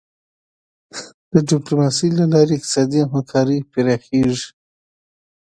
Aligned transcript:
د 1.31 1.33
ډیپلوماسی 1.49 2.09
له 2.19 2.25
لارې 2.33 2.53
اقتصادي 2.55 2.99
همکاري 3.03 3.57
پراخیږي. 3.71 4.47